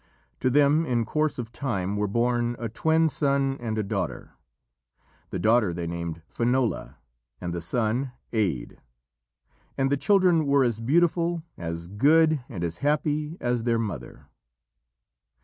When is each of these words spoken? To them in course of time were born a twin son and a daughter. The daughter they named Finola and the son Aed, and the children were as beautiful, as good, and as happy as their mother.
To 0.39 0.49
them 0.49 0.83
in 0.83 1.05
course 1.05 1.37
of 1.37 1.51
time 1.51 1.95
were 1.95 2.07
born 2.07 2.55
a 2.57 2.69
twin 2.69 3.07
son 3.07 3.55
and 3.59 3.77
a 3.77 3.83
daughter. 3.83 4.31
The 5.29 5.37
daughter 5.37 5.75
they 5.75 5.85
named 5.85 6.23
Finola 6.27 6.97
and 7.39 7.53
the 7.53 7.61
son 7.61 8.11
Aed, 8.33 8.79
and 9.77 9.91
the 9.91 9.97
children 9.97 10.47
were 10.47 10.63
as 10.63 10.79
beautiful, 10.79 11.43
as 11.55 11.85
good, 11.87 12.43
and 12.49 12.63
as 12.63 12.77
happy 12.79 13.37
as 13.39 13.61
their 13.61 13.77
mother. 13.77 14.25